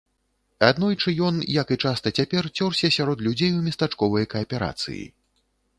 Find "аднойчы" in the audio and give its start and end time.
0.69-1.13